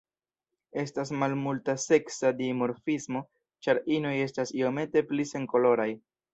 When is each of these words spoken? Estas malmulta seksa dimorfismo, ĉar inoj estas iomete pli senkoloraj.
Estas 0.83 1.11
malmulta 1.23 1.75
seksa 1.83 2.33
dimorfismo, 2.41 3.23
ĉar 3.67 3.83
inoj 3.99 4.17
estas 4.27 4.57
iomete 4.63 5.09
pli 5.13 5.31
senkoloraj. 5.37 5.91